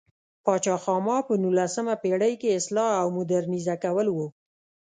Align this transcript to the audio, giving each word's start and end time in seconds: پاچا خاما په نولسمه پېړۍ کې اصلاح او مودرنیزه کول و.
پاچا 0.43 0.75
خاما 0.83 1.17
په 1.27 1.33
نولسمه 1.43 1.95
پېړۍ 2.03 2.33
کې 2.41 2.55
اصلاح 2.59 2.91
او 3.01 3.07
مودرنیزه 3.17 3.75
کول 3.83 4.07
و. 4.11 4.17